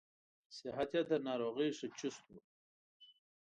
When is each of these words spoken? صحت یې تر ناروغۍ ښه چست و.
صحت 0.57 0.89
یې 0.95 1.01
تر 1.09 1.19
ناروغۍ 1.27 1.69
ښه 1.77 1.87
چست 1.97 2.23
و. 2.29 2.33